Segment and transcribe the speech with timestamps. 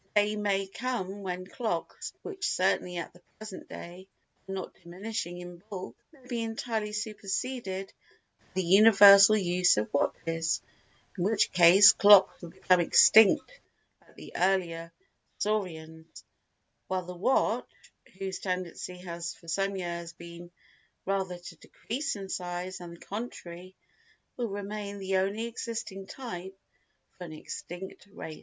[0.15, 4.07] The day may come when clocks, which certainly at the present day
[4.49, 7.93] are not diminishing in bulk, may be entirely superseded
[8.39, 10.63] by the universal use of watches,
[11.19, 13.51] in which case clocks will become extinct
[14.01, 14.91] like the earlier
[15.37, 16.23] saurians,
[16.87, 17.69] while the watch
[18.17, 20.49] (whose tendency has for some years been
[21.05, 23.75] rather to decrease in size than the contrary)
[24.35, 26.57] will remain the only existing type
[27.13, 28.39] of an extinct race.